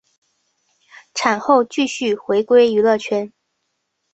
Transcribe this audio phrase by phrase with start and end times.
[1.13, 3.31] 产后继续回归娱乐圈。